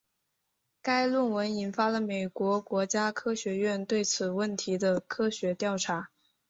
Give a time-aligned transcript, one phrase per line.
[0.81, 6.09] 该论文引发了美国国家科学院对此问题的科学调查。